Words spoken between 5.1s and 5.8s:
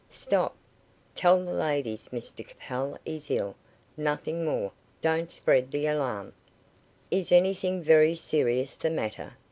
spread